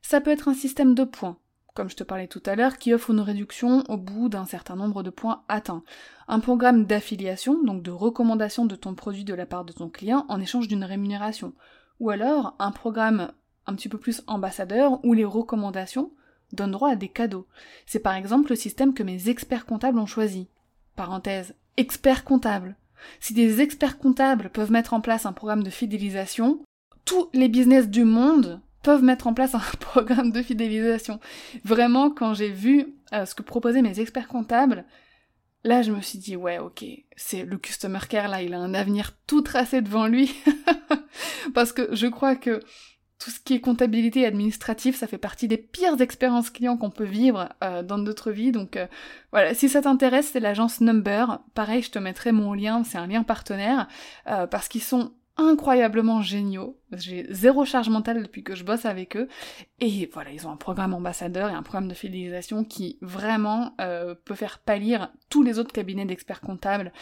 Ça 0.00 0.20
peut 0.20 0.30
être 0.30 0.48
un 0.48 0.54
système 0.54 0.94
de 0.94 1.04
points, 1.04 1.38
comme 1.74 1.88
je 1.88 1.96
te 1.96 2.04
parlais 2.04 2.26
tout 2.26 2.42
à 2.44 2.56
l'heure, 2.56 2.76
qui 2.76 2.92
offre 2.92 3.10
une 3.10 3.20
réduction 3.20 3.84
au 3.88 3.96
bout 3.96 4.28
d'un 4.28 4.44
certain 4.44 4.76
nombre 4.76 5.02
de 5.02 5.10
points 5.10 5.44
atteints. 5.48 5.84
Un 6.28 6.40
programme 6.40 6.84
d'affiliation, 6.84 7.62
donc 7.62 7.82
de 7.82 7.90
recommandation 7.90 8.66
de 8.66 8.76
ton 8.76 8.94
produit 8.94 9.24
de 9.24 9.34
la 9.34 9.46
part 9.46 9.64
de 9.64 9.72
ton 9.72 9.88
client 9.88 10.26
en 10.28 10.40
échange 10.40 10.68
d'une 10.68 10.84
rémunération. 10.84 11.54
Ou 12.00 12.10
alors 12.10 12.56
un 12.58 12.72
programme 12.72 13.32
un 13.66 13.74
petit 13.74 13.88
peu 13.88 13.98
plus 13.98 14.22
ambassadeur 14.26 15.04
où 15.04 15.14
les 15.14 15.24
recommandations 15.24 16.10
donnent 16.52 16.72
droit 16.72 16.90
à 16.90 16.96
des 16.96 17.08
cadeaux. 17.08 17.46
C'est 17.86 18.00
par 18.00 18.14
exemple 18.14 18.50
le 18.50 18.56
système 18.56 18.92
que 18.92 19.02
mes 19.02 19.28
experts 19.28 19.66
comptables 19.66 19.98
ont 19.98 20.06
choisi. 20.06 20.48
Parenthèse, 20.96 21.54
experts 21.76 22.24
comptables. 22.24 22.76
Si 23.20 23.34
des 23.34 23.60
experts 23.60 23.98
comptables 23.98 24.50
peuvent 24.50 24.70
mettre 24.70 24.94
en 24.94 25.00
place 25.00 25.26
un 25.26 25.32
programme 25.32 25.62
de 25.62 25.70
fidélisation, 25.70 26.60
tous 27.04 27.28
les 27.32 27.48
business 27.48 27.88
du 27.88 28.04
monde 28.04 28.60
peuvent 28.82 29.02
mettre 29.02 29.26
en 29.26 29.34
place 29.34 29.54
un 29.54 29.60
programme 29.80 30.32
de 30.32 30.42
fidélisation. 30.42 31.20
Vraiment, 31.64 32.10
quand 32.10 32.34
j'ai 32.34 32.50
vu 32.50 32.94
euh, 33.12 33.26
ce 33.26 33.34
que 33.34 33.42
proposaient 33.42 33.82
mes 33.82 34.00
experts 34.00 34.28
comptables, 34.28 34.84
là 35.64 35.82
je 35.82 35.92
me 35.92 36.00
suis 36.00 36.18
dit 36.18 36.36
ouais 36.36 36.58
ok, 36.58 36.84
c'est 37.16 37.44
le 37.44 37.58
customer 37.58 38.00
care 38.08 38.28
là, 38.28 38.42
il 38.42 38.54
a 38.54 38.58
un 38.58 38.74
avenir 38.74 39.12
tout 39.26 39.42
tracé 39.42 39.80
devant 39.80 40.06
lui. 40.06 40.34
Parce 41.54 41.72
que 41.72 41.94
je 41.94 42.06
crois 42.06 42.36
que 42.36 42.60
tout 43.22 43.30
ce 43.30 43.40
qui 43.40 43.54
est 43.54 43.60
comptabilité 43.60 44.26
administrative, 44.26 44.96
ça 44.96 45.06
fait 45.06 45.18
partie 45.18 45.48
des 45.48 45.58
pires 45.58 46.00
expériences 46.00 46.50
clients 46.50 46.76
qu'on 46.76 46.90
peut 46.90 47.04
vivre 47.04 47.48
euh, 47.62 47.82
dans 47.82 47.98
notre 47.98 48.30
vie. 48.30 48.52
Donc 48.52 48.76
euh, 48.76 48.86
voilà, 49.30 49.54
si 49.54 49.68
ça 49.68 49.82
t'intéresse, 49.82 50.30
c'est 50.32 50.40
l'agence 50.40 50.80
Number. 50.80 51.40
Pareil, 51.54 51.82
je 51.82 51.90
te 51.90 51.98
mettrai 51.98 52.32
mon 52.32 52.54
lien, 52.54 52.84
c'est 52.84 52.98
un 52.98 53.06
lien 53.06 53.22
partenaire, 53.22 53.88
parce 54.24 54.68
qu'ils 54.68 54.82
sont 54.82 55.12
incroyablement 55.36 56.20
géniaux. 56.20 56.78
J'ai 56.92 57.26
zéro 57.30 57.64
charge 57.64 57.88
mentale 57.88 58.22
depuis 58.22 58.42
que 58.42 58.54
je 58.54 58.64
bosse 58.64 58.84
avec 58.84 59.16
eux. 59.16 59.28
Et 59.80 60.08
voilà, 60.12 60.30
ils 60.30 60.46
ont 60.46 60.50
un 60.50 60.56
programme 60.56 60.94
ambassadeur 60.94 61.50
et 61.50 61.54
un 61.54 61.62
programme 61.62 61.88
de 61.88 61.94
fidélisation 61.94 62.64
qui 62.64 62.98
vraiment 63.00 63.74
euh, 63.80 64.14
peut 64.14 64.34
faire 64.34 64.58
pâlir 64.58 65.12
tous 65.30 65.42
les 65.42 65.58
autres 65.58 65.72
cabinets 65.72 66.04
d'experts 66.04 66.40
comptables 66.40 66.92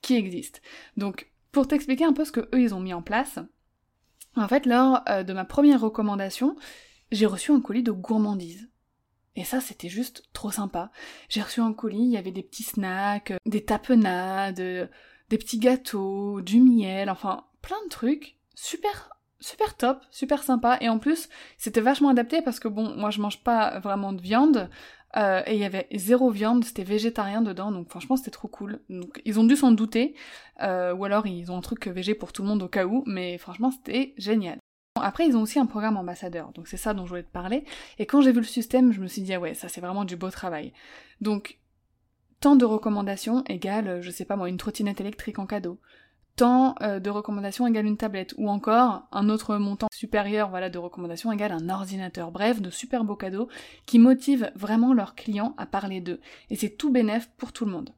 qui 0.00 0.16
existent. 0.16 0.60
Donc, 0.96 1.30
pour 1.50 1.66
t'expliquer 1.66 2.04
un 2.04 2.12
peu 2.12 2.24
ce 2.24 2.32
que 2.32 2.40
eux 2.40 2.60
ils 2.60 2.74
ont 2.74 2.80
mis 2.80 2.94
en 2.94 3.02
place, 3.02 3.38
en 4.36 4.48
fait, 4.48 4.66
lors 4.66 5.02
euh, 5.08 5.22
de 5.22 5.32
ma 5.32 5.44
première 5.44 5.80
recommandation, 5.80 6.56
j'ai 7.10 7.26
reçu 7.26 7.52
un 7.52 7.60
colis 7.60 7.82
de 7.82 7.92
gourmandise. 7.92 8.68
Et 9.34 9.44
ça, 9.44 9.60
c'était 9.60 9.88
juste 9.88 10.24
trop 10.32 10.50
sympa. 10.50 10.90
J'ai 11.28 11.42
reçu 11.42 11.60
un 11.60 11.72
colis, 11.72 12.04
il 12.04 12.10
y 12.10 12.18
avait 12.18 12.32
des 12.32 12.42
petits 12.42 12.64
snacks, 12.64 13.32
des 13.46 13.64
tapenades, 13.64 14.90
des 15.30 15.38
petits 15.38 15.58
gâteaux, 15.58 16.42
du 16.42 16.60
miel, 16.60 17.08
enfin 17.08 17.44
plein 17.62 17.82
de 17.84 17.88
trucs, 17.88 18.36
super 18.54 19.10
super 19.42 19.76
top, 19.76 20.02
super 20.10 20.42
sympa, 20.42 20.78
et 20.80 20.88
en 20.88 20.98
plus 20.98 21.28
c'était 21.58 21.80
vachement 21.80 22.08
adapté 22.08 22.42
parce 22.42 22.60
que 22.60 22.68
bon, 22.68 22.94
moi 22.96 23.10
je 23.10 23.20
mange 23.20 23.42
pas 23.42 23.80
vraiment 23.80 24.12
de 24.12 24.22
viande, 24.22 24.70
euh, 25.16 25.42
et 25.46 25.54
il 25.54 25.60
y 25.60 25.64
avait 25.64 25.86
zéro 25.94 26.30
viande, 26.30 26.64
c'était 26.64 26.84
végétarien 26.84 27.42
dedans, 27.42 27.70
donc 27.70 27.88
franchement 27.88 28.16
c'était 28.16 28.30
trop 28.30 28.48
cool. 28.48 28.80
Donc 28.88 29.20
ils 29.24 29.38
ont 29.38 29.44
dû 29.44 29.56
s'en 29.56 29.72
douter, 29.72 30.14
euh, 30.62 30.94
ou 30.94 31.04
alors 31.04 31.26
ils 31.26 31.50
ont 31.52 31.56
un 31.56 31.60
truc 31.60 31.86
végé 31.88 32.14
pour 32.14 32.32
tout 32.32 32.42
le 32.42 32.48
monde 32.48 32.62
au 32.62 32.68
cas 32.68 32.86
où, 32.86 33.04
mais 33.06 33.38
franchement 33.38 33.70
c'était 33.70 34.14
génial. 34.16 34.58
Après, 35.00 35.26
ils 35.26 35.36
ont 35.36 35.42
aussi 35.42 35.58
un 35.58 35.66
programme 35.66 35.96
ambassadeur, 35.96 36.52
donc 36.52 36.68
c'est 36.68 36.76
ça 36.76 36.94
dont 36.94 37.04
je 37.04 37.10
voulais 37.10 37.22
te 37.22 37.30
parler. 37.30 37.64
Et 37.98 38.06
quand 38.06 38.20
j'ai 38.20 38.30
vu 38.32 38.40
le 38.40 38.46
système, 38.46 38.92
je 38.92 39.00
me 39.00 39.06
suis 39.06 39.22
dit, 39.22 39.32
ah 39.34 39.40
ouais, 39.40 39.54
ça 39.54 39.68
c'est 39.68 39.80
vraiment 39.80 40.04
du 40.04 40.16
beau 40.16 40.30
travail. 40.30 40.72
Donc, 41.20 41.58
tant 42.40 42.56
de 42.56 42.64
recommandations 42.64 43.42
égale, 43.44 44.02
je 44.02 44.10
sais 44.10 44.26
pas 44.26 44.36
moi, 44.36 44.48
une 44.48 44.58
trottinette 44.58 45.00
électrique 45.00 45.38
en 45.38 45.46
cadeau 45.46 45.80
tant 46.36 46.74
euh, 46.82 47.00
de 47.00 47.10
recommandations 47.10 47.66
égale 47.66 47.86
une 47.86 47.96
tablette, 47.96 48.34
ou 48.38 48.48
encore 48.48 49.06
un 49.12 49.28
autre 49.28 49.56
montant 49.56 49.88
supérieur 49.92 50.50
voilà, 50.50 50.70
de 50.70 50.78
recommandations 50.78 51.32
égale 51.32 51.52
un 51.52 51.68
ordinateur. 51.68 52.30
Bref, 52.30 52.60
de 52.60 52.70
super 52.70 53.04
beaux 53.04 53.16
cadeaux 53.16 53.48
qui 53.86 53.98
motivent 53.98 54.50
vraiment 54.54 54.92
leurs 54.94 55.14
clients 55.14 55.54
à 55.58 55.66
parler 55.66 56.00
d'eux. 56.00 56.20
Et 56.50 56.56
c'est 56.56 56.70
tout 56.70 56.90
bénéf 56.90 57.30
pour 57.36 57.52
tout 57.52 57.64
le 57.64 57.72
monde. 57.72 57.90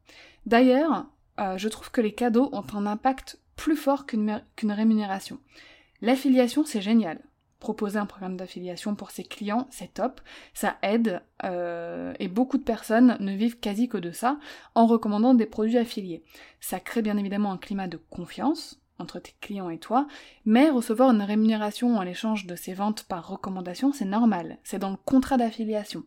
D'ailleurs, 0.47 1.07
euh, 1.41 1.57
je 1.57 1.69
trouve 1.69 1.91
que 1.91 2.01
les 2.01 2.13
cadeaux 2.13 2.49
ont 2.53 2.65
un 2.75 2.87
impact 2.87 3.39
plus 3.57 3.77
fort 3.77 4.07
qu'une 4.07 4.43
rémunération. 4.63 5.39
L'affiliation, 6.01 6.65
c'est 6.65 6.83
génial 6.83 7.21
proposer 7.65 7.99
un 7.99 8.05
programme 8.05 8.37
d'affiliation 8.37 8.95
pour 8.95 9.11
ses 9.11 9.25
clients, 9.25 9.67
c'est 9.71 9.95
top, 9.95 10.21
ça 10.53 10.77
aide, 10.83 11.23
euh, 11.45 12.13
et 12.19 12.29
beaucoup 12.29 12.59
de 12.59 12.63
personnes 12.63 13.17
ne 13.21 13.33
vivent 13.33 13.59
quasi 13.59 13.89
que 13.89 13.97
de 13.97 14.13
ça 14.13 14.39
en 14.75 14.85
recommandant 14.85 15.33
des 15.33 15.47
produits 15.47 15.79
affiliés. 15.79 16.23
Ça 16.61 16.79
crée 16.79 17.01
bien 17.01 17.17
évidemment 17.17 17.53
un 17.53 17.57
climat 17.57 17.89
de 17.89 17.97
confiance 17.97 18.83
entre 18.99 19.19
tes 19.19 19.35
clients 19.41 19.71
et 19.71 19.79
toi, 19.79 20.07
mais 20.45 20.69
recevoir 20.69 21.11
une 21.11 21.23
rémunération 21.23 21.97
en 21.97 22.03
l'échange 22.03 22.45
de 22.45 22.55
ces 22.55 22.75
ventes 22.75 23.05
par 23.05 23.27
recommandation, 23.27 23.95
c'est 23.95 24.05
normal, 24.05 24.59
c'est 24.63 24.79
dans 24.79 24.91
le 24.91 24.99
contrat 25.03 25.39
d'affiliation. 25.39 26.05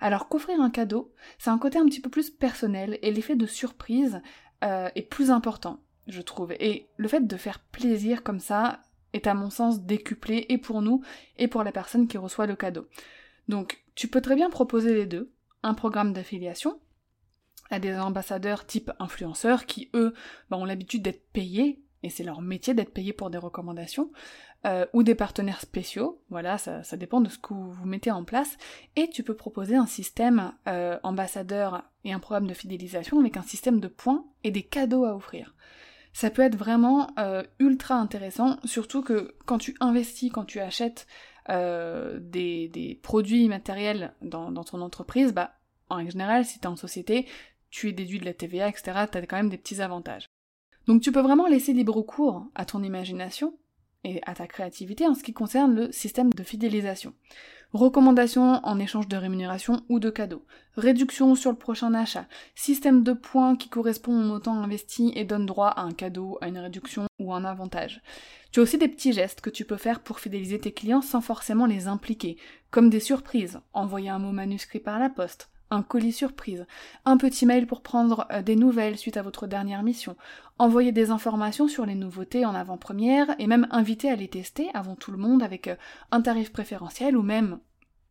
Alors 0.00 0.28
qu'offrir 0.28 0.60
un 0.60 0.70
cadeau, 0.70 1.14
c'est 1.38 1.50
un 1.50 1.58
côté 1.58 1.78
un 1.78 1.86
petit 1.86 2.02
peu 2.02 2.10
plus 2.10 2.28
personnel 2.28 2.98
et 3.00 3.10
l'effet 3.10 3.36
de 3.36 3.46
surprise 3.46 4.20
euh, 4.64 4.90
est 4.94 5.08
plus 5.08 5.30
important, 5.30 5.80
je 6.08 6.20
trouve. 6.20 6.52
Et 6.60 6.90
le 6.98 7.08
fait 7.08 7.26
de 7.26 7.36
faire 7.38 7.58
plaisir 7.58 8.22
comme 8.22 8.40
ça, 8.40 8.80
est 9.12 9.26
à 9.26 9.34
mon 9.34 9.50
sens 9.50 9.82
décuplé 9.82 10.46
et 10.48 10.58
pour 10.58 10.82
nous 10.82 11.02
et 11.38 11.48
pour 11.48 11.64
la 11.64 11.72
personne 11.72 12.08
qui 12.08 12.18
reçoit 12.18 12.46
le 12.46 12.56
cadeau. 12.56 12.86
Donc 13.48 13.82
tu 13.94 14.08
peux 14.08 14.20
très 14.20 14.36
bien 14.36 14.50
proposer 14.50 14.94
les 14.94 15.06
deux, 15.06 15.32
un 15.62 15.74
programme 15.74 16.12
d'affiliation 16.12 16.80
à 17.70 17.78
des 17.78 17.96
ambassadeurs 17.96 18.66
type 18.66 18.90
influenceurs 18.98 19.66
qui 19.66 19.90
eux 19.94 20.14
bah, 20.50 20.56
ont 20.56 20.64
l'habitude 20.64 21.02
d'être 21.02 21.30
payés 21.32 21.82
et 22.02 22.10
c'est 22.10 22.24
leur 22.24 22.40
métier 22.40 22.74
d'être 22.74 22.92
payés 22.92 23.12
pour 23.12 23.30
des 23.30 23.38
recommandations, 23.38 24.10
euh, 24.66 24.86
ou 24.92 25.02
des 25.02 25.14
partenaires 25.14 25.60
spéciaux, 25.60 26.22
voilà, 26.28 26.58
ça, 26.58 26.82
dépend 26.96 27.20
de 27.20 27.28
ce 27.28 27.38
que 27.38 27.54
vous, 27.54 27.86
mettez 27.86 28.10
en 28.10 28.24
place, 28.24 28.56
et 28.96 29.08
tu 29.08 29.22
peux 29.22 29.34
proposer 29.34 29.76
un 29.76 29.86
système 29.86 30.52
euh, 30.68 30.98
ambassadeur 31.02 31.82
et 32.04 32.12
un 32.12 32.18
programme 32.18 32.46
de 32.46 32.54
fidélisation 32.54 33.18
avec 33.20 33.36
un 33.36 33.42
système 33.42 33.80
de 33.80 33.88
points 33.88 34.24
et 34.44 34.50
des 34.50 34.62
cadeaux 34.62 35.04
à 35.04 35.14
offrir 35.14 35.54
ça 36.12 36.30
peut 36.30 36.42
être 36.42 36.56
vraiment 36.56 37.10
euh, 37.18 37.42
ultra 37.58 37.94
intéressant, 37.94 38.58
surtout 38.64 39.02
que 39.02 39.34
quand 39.46 39.58
tu 39.58 39.76
investis, 39.80 40.30
quand 40.32 40.44
tu 40.44 40.60
achètes 40.60 41.06
euh, 41.48 42.18
des, 42.20 42.98
produits 43.02 43.48
matériels 43.48 44.14
dans, 44.22 44.52
ton 44.64 44.80
entreprise, 44.80 45.32
bah 45.32 45.54
en 45.88 46.08
général, 46.08 46.44
si 46.44 46.58
tu 46.58 46.64
es 46.64 46.68
en 46.68 46.76
société, 46.76 47.26
tu 47.70 47.88
es 47.88 47.92
déduit 47.92 48.20
de 48.20 48.24
la 48.24 48.34
TVA, 48.34 48.68
etc., 48.68 49.06
tu 49.10 49.18
as 49.18 49.26
quand 49.26 49.36
même 49.36 49.48
des 49.48 49.58
petits 49.58 49.80
avantages. 49.80 50.26
Donc 50.86 51.02
tu 51.02 51.12
peux 51.12 51.20
vraiment 51.20 51.46
laisser 51.46 51.72
libre 51.72 52.02
cours 52.02 52.46
à 52.54 52.64
ton 52.64 52.82
imagination 52.82 53.58
et 54.04 54.20
à 54.26 54.34
ta 54.34 54.46
créativité 54.46 55.06
en 55.06 55.14
ce 55.14 55.22
qui 55.22 55.32
concerne 55.32 55.74
le 55.74 55.92
système 55.92 56.32
de 56.32 56.42
fidélisation. 56.42 57.14
Recommandations 57.72 58.60
en 58.64 58.80
échange 58.80 59.06
de 59.06 59.16
rémunération 59.16 59.82
ou 59.88 60.00
de 60.00 60.10
cadeaux. 60.10 60.44
Réduction 60.76 61.36
sur 61.36 61.52
le 61.52 61.56
prochain 61.56 61.94
achat. 61.94 62.26
Système 62.56 63.04
de 63.04 63.12
points 63.12 63.54
qui 63.54 63.68
correspond 63.68 64.12
au 64.12 64.24
montant 64.24 64.60
investi 64.60 65.12
et 65.14 65.24
donne 65.24 65.46
droit 65.46 65.68
à 65.68 65.82
un 65.82 65.92
cadeau, 65.92 66.36
à 66.40 66.48
une 66.48 66.58
réduction 66.58 67.06
ou 67.20 67.32
un 67.32 67.44
avantage. 67.44 68.02
Tu 68.50 68.58
as 68.58 68.64
aussi 68.64 68.76
des 68.76 68.88
petits 68.88 69.12
gestes 69.12 69.40
que 69.40 69.50
tu 69.50 69.64
peux 69.64 69.76
faire 69.76 70.00
pour 70.00 70.18
fidéliser 70.18 70.58
tes 70.58 70.72
clients 70.72 71.02
sans 71.02 71.20
forcément 71.20 71.66
les 71.66 71.86
impliquer, 71.86 72.36
comme 72.72 72.90
des 72.90 72.98
surprises, 72.98 73.60
envoyer 73.72 74.08
un 74.08 74.18
mot 74.18 74.32
manuscrit 74.32 74.80
par 74.80 74.98
la 74.98 75.08
poste, 75.08 75.48
un 75.70 75.82
colis 75.82 76.12
surprise, 76.12 76.66
un 77.04 77.16
petit 77.16 77.46
mail 77.46 77.66
pour 77.66 77.82
prendre 77.82 78.26
euh, 78.32 78.42
des 78.42 78.56
nouvelles 78.56 78.98
suite 78.98 79.16
à 79.16 79.22
votre 79.22 79.46
dernière 79.46 79.82
mission, 79.82 80.16
envoyer 80.58 80.92
des 80.92 81.10
informations 81.10 81.68
sur 81.68 81.86
les 81.86 81.94
nouveautés 81.94 82.44
en 82.44 82.54
avant-première 82.54 83.34
et 83.38 83.46
même 83.46 83.68
inviter 83.70 84.10
à 84.10 84.16
les 84.16 84.28
tester 84.28 84.68
avant 84.74 84.96
tout 84.96 85.12
le 85.12 85.18
monde 85.18 85.42
avec 85.42 85.68
euh, 85.68 85.76
un 86.10 86.20
tarif 86.20 86.52
préférentiel 86.52 87.16
ou 87.16 87.22
même 87.22 87.60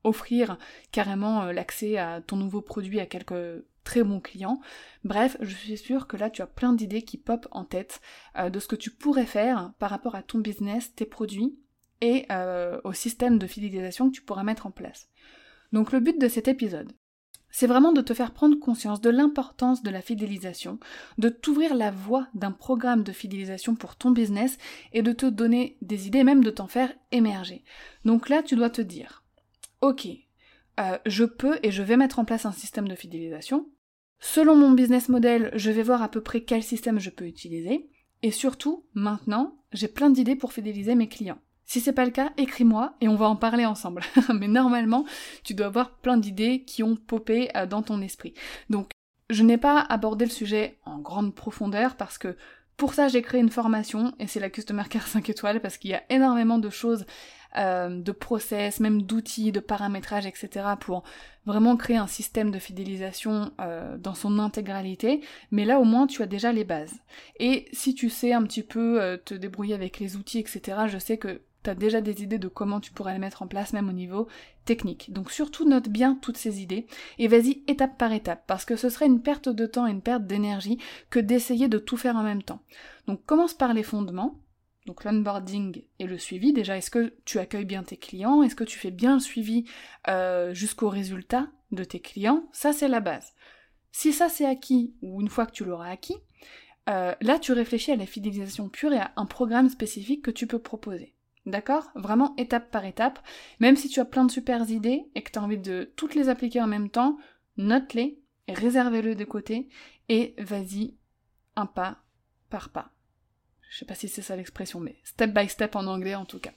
offrir 0.03 0.57
carrément 0.91 1.43
euh, 1.43 1.51
l'accès 1.51 1.97
à 1.97 2.21
ton 2.21 2.37
nouveau 2.37 2.61
produit 2.61 2.99
à 2.99 3.05
quelques 3.05 3.63
très 3.83 4.03
bons 4.03 4.21
clients. 4.21 4.61
Bref, 5.03 5.35
je 5.41 5.53
suis 5.53 5.77
sûre 5.77 6.07
que 6.07 6.15
là 6.15 6.29
tu 6.29 6.41
as 6.41 6.47
plein 6.47 6.73
d'idées 6.73 7.01
qui 7.01 7.17
popent 7.17 7.47
en 7.51 7.65
tête 7.65 8.01
de 8.37 8.59
ce 8.59 8.67
que 8.67 8.75
tu 8.75 8.91
pourrais 8.91 9.25
faire 9.25 9.71
par 9.79 9.89
rapport 9.89 10.13
à 10.13 10.21
ton 10.21 10.37
business, 10.37 10.93
tes 10.93 11.05
produits 11.05 11.57
et 12.01 12.27
au 12.83 12.93
système 12.93 13.39
de 13.39 13.47
fidélisation 13.47 14.09
que 14.09 14.15
tu 14.15 14.21
pourras 14.21 14.43
mettre 14.43 14.67
en 14.67 14.71
place. 14.71 15.09
Donc 15.71 15.91
le 15.91 16.01
but 16.01 16.21
de 16.21 16.27
cet 16.27 16.47
épisode, 16.47 16.91
c'est 17.51 17.67
vraiment 17.67 17.91
de 17.91 18.01
te 18.01 18.13
faire 18.13 18.31
prendre 18.31 18.59
conscience 18.59 19.01
de 19.01 19.09
l'importance 19.09 19.83
de 19.83 19.89
la 19.89 20.01
fidélisation, 20.01 20.79
de 21.17 21.29
t'ouvrir 21.29 21.75
la 21.75 21.91
voie 21.91 22.27
d'un 22.33 22.51
programme 22.51 23.03
de 23.03 23.11
fidélisation 23.11 23.75
pour 23.75 23.95
ton 23.95 24.11
business 24.11 24.57
et 24.93 25.01
de 25.01 25.11
te 25.11 25.25
donner 25.25 25.77
des 25.81 26.07
idées, 26.07 26.23
même 26.23 26.43
de 26.43 26.51
t'en 26.51 26.67
faire 26.67 26.93
émerger. 27.11 27.63
Donc 28.05 28.29
là, 28.29 28.43
tu 28.43 28.55
dois 28.55 28.69
te 28.69 28.81
dire, 28.81 29.23
ok, 29.81 30.07
euh, 30.79 30.97
je 31.05 31.25
peux 31.25 31.59
et 31.63 31.71
je 31.71 31.83
vais 31.83 31.97
mettre 31.97 32.19
en 32.19 32.25
place 32.25 32.45
un 32.45 32.51
système 32.51 32.87
de 32.87 32.95
fidélisation. 32.95 33.69
Selon 34.19 34.55
mon 34.55 34.71
business 34.71 35.09
model, 35.09 35.51
je 35.55 35.71
vais 35.71 35.83
voir 35.83 36.01
à 36.01 36.09
peu 36.09 36.21
près 36.21 36.41
quel 36.41 36.63
système 36.63 36.99
je 36.99 37.09
peux 37.09 37.25
utiliser. 37.25 37.89
Et 38.21 38.31
surtout, 38.31 38.85
maintenant, 38.93 39.57
j'ai 39.71 39.87
plein 39.87 40.09
d'idées 40.09 40.35
pour 40.35 40.53
fidéliser 40.53 40.95
mes 40.95 41.07
clients. 41.07 41.39
Si 41.69 41.81
c'est 41.81 41.93
pas 41.93 42.05
le 42.05 42.09
cas, 42.09 42.31
écris-moi 42.37 42.95
et 42.99 43.07
on 43.07 43.15
va 43.15 43.27
en 43.27 43.35
parler 43.35 43.67
ensemble. 43.67 44.01
Mais 44.33 44.47
normalement, 44.47 45.05
tu 45.43 45.53
dois 45.53 45.67
avoir 45.67 45.91
plein 45.91 46.17
d'idées 46.17 46.63
qui 46.63 46.81
ont 46.81 46.95
popé 46.95 47.55
euh, 47.55 47.67
dans 47.67 47.83
ton 47.83 48.01
esprit. 48.01 48.33
Donc, 48.71 48.89
je 49.29 49.43
n'ai 49.43 49.59
pas 49.59 49.79
abordé 49.81 50.25
le 50.25 50.31
sujet 50.31 50.79
en 50.85 50.97
grande 50.97 51.35
profondeur 51.35 51.95
parce 51.95 52.17
que 52.17 52.35
pour 52.75 52.95
ça, 52.95 53.07
j'ai 53.07 53.21
créé 53.21 53.39
une 53.39 53.51
formation 53.51 54.15
et 54.17 54.25
c'est 54.25 54.39
la 54.39 54.49
Customer 54.49 54.81
Care 54.89 55.05
5 55.05 55.29
étoiles 55.29 55.61
parce 55.61 55.77
qu'il 55.77 55.91
y 55.91 55.93
a 55.93 56.01
énormément 56.09 56.57
de 56.57 56.71
choses, 56.71 57.05
euh, 57.55 58.01
de 58.01 58.11
process, 58.11 58.79
même 58.79 59.03
d'outils, 59.03 59.51
de 59.51 59.59
paramétrage, 59.59 60.25
etc. 60.25 60.65
pour 60.79 61.03
vraiment 61.45 61.77
créer 61.77 61.97
un 61.97 62.07
système 62.07 62.49
de 62.49 62.57
fidélisation 62.57 63.51
euh, 63.61 63.95
dans 63.95 64.15
son 64.15 64.39
intégralité. 64.39 65.21
Mais 65.51 65.65
là, 65.65 65.79
au 65.79 65.83
moins, 65.83 66.07
tu 66.07 66.23
as 66.23 66.27
déjà 66.27 66.51
les 66.51 66.63
bases. 66.63 66.95
Et 67.39 67.67
si 67.73 67.93
tu 67.93 68.09
sais 68.09 68.33
un 68.33 68.41
petit 68.41 68.63
peu 68.63 69.19
te 69.23 69.35
débrouiller 69.35 69.75
avec 69.75 69.99
les 69.99 70.15
outils, 70.15 70.39
etc., 70.39 70.87
je 70.87 70.97
sais 70.97 71.19
que 71.19 71.41
tu 71.63 71.69
as 71.69 71.75
déjà 71.75 72.01
des 72.01 72.23
idées 72.23 72.37
de 72.37 72.47
comment 72.47 72.79
tu 72.79 72.91
pourrais 72.91 73.13
les 73.13 73.19
mettre 73.19 73.41
en 73.41 73.47
place 73.47 73.73
même 73.73 73.89
au 73.89 73.93
niveau 73.93 74.27
technique. 74.65 75.11
Donc 75.11 75.31
surtout 75.31 75.67
note 75.67 75.89
bien 75.89 76.15
toutes 76.21 76.37
ces 76.37 76.61
idées 76.61 76.87
et 77.17 77.27
vas-y 77.27 77.63
étape 77.67 77.97
par 77.97 78.13
étape 78.13 78.43
parce 78.47 78.65
que 78.65 78.75
ce 78.75 78.89
serait 78.89 79.07
une 79.07 79.21
perte 79.21 79.49
de 79.49 79.65
temps 79.65 79.87
et 79.87 79.91
une 79.91 80.01
perte 80.01 80.25
d'énergie 80.25 80.77
que 81.09 81.19
d'essayer 81.19 81.67
de 81.67 81.79
tout 81.79 81.97
faire 81.97 82.15
en 82.15 82.23
même 82.23 82.43
temps. 82.43 82.61
Donc 83.07 83.25
commence 83.25 83.53
par 83.53 83.73
les 83.73 83.83
fondements, 83.83 84.39
donc 84.85 85.03
l'onboarding 85.03 85.83
et 85.99 86.05
le 86.05 86.17
suivi. 86.17 86.53
Déjà, 86.53 86.77
est-ce 86.77 86.91
que 86.91 87.13
tu 87.25 87.39
accueilles 87.39 87.65
bien 87.65 87.83
tes 87.83 87.97
clients? 87.97 88.41
Est-ce 88.43 88.55
que 88.55 88.63
tu 88.63 88.79
fais 88.79 88.91
bien 88.91 89.15
le 89.15 89.19
suivi 89.19 89.65
euh, 90.07 90.53
jusqu'au 90.53 90.89
résultat 90.89 91.47
de 91.71 91.83
tes 91.83 91.99
clients? 91.99 92.49
Ça, 92.53 92.73
c'est 92.73 92.87
la 92.87 92.99
base. 92.99 93.33
Si 93.91 94.13
ça 94.13 94.29
c'est 94.29 94.45
acquis, 94.45 94.93
ou 95.01 95.21
une 95.21 95.29
fois 95.29 95.45
que 95.45 95.51
tu 95.51 95.65
l'auras 95.65 95.89
acquis, 95.89 96.17
euh, 96.89 97.13
là 97.21 97.39
tu 97.39 97.51
réfléchis 97.53 97.91
à 97.91 97.95
la 97.95 98.05
fidélisation 98.05 98.69
pure 98.69 98.93
et 98.93 98.99
à 98.99 99.11
un 99.15 99.25
programme 99.25 99.69
spécifique 99.69 100.23
que 100.23 100.31
tu 100.31 100.47
peux 100.47 100.59
proposer. 100.59 101.13
D'accord? 101.45 101.89
Vraiment 101.95 102.35
étape 102.37 102.69
par 102.71 102.85
étape. 102.85 103.19
Même 103.59 103.75
si 103.75 103.89
tu 103.89 103.99
as 103.99 104.05
plein 104.05 104.25
de 104.25 104.31
super 104.31 104.69
idées 104.69 105.05
et 105.15 105.23
que 105.23 105.31
tu 105.31 105.39
as 105.39 105.43
envie 105.43 105.57
de 105.57 105.91
toutes 105.95 106.15
les 106.15 106.29
appliquer 106.29 106.61
en 106.61 106.67
même 106.67 106.89
temps, 106.89 107.17
note-les, 107.57 108.21
réserve-les 108.47 109.15
de 109.15 109.25
côté 109.25 109.69
et 110.09 110.35
vas-y 110.37 110.95
un 111.55 111.65
pas 111.65 111.97
par 112.49 112.69
pas. 112.69 112.91
Je 113.69 113.77
sais 113.77 113.85
pas 113.85 113.95
si 113.95 114.07
c'est 114.07 114.21
ça 114.21 114.35
l'expression, 114.35 114.79
mais 114.79 114.97
step 115.03 115.33
by 115.33 115.47
step 115.47 115.75
en 115.75 115.85
anglais 115.85 116.15
en 116.15 116.25
tout 116.25 116.39
cas. 116.39 116.51